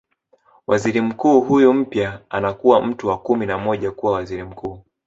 [0.67, 4.79] Waziri mkuu huyu mpya anakuwa mtu wa kumi na moja kuwa Waziri Mkuu